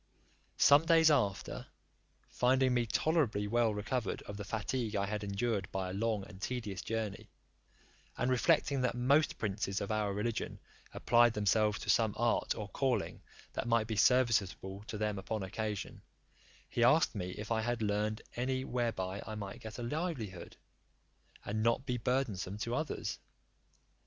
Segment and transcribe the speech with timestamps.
[0.57, 1.67] Some days after,
[2.27, 6.41] finding me tolerably well recovered of the fatigue I had endured by a long and
[6.41, 7.29] tedious journey,
[8.17, 10.57] and reflecting that most princes of our religion
[10.91, 13.21] applied themselves to some art or calling
[13.53, 16.01] that might be serviceable to them upon occasion,
[16.67, 20.57] he asked me, if I had learned any whereby I might get a livelihood,
[21.45, 23.19] and not be burdensome to others?